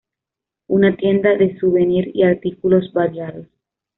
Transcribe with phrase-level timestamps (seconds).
[0.65, 3.45] Una tienda de souvenirs y artículos variados.